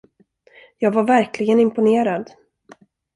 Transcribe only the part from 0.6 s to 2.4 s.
Jag var verkligen imponerad.